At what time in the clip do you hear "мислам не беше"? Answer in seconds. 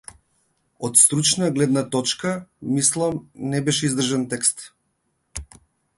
2.79-3.87